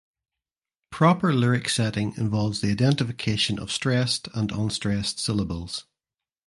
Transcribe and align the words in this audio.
Proper 0.89 1.31
lyric 1.31 1.69
setting 1.69 2.15
involves 2.17 2.61
the 2.61 2.71
identification 2.71 3.59
of 3.59 3.71
stressed 3.71 4.29
and 4.33 4.51
unstressed 4.51 5.19
syllables. 5.19 5.85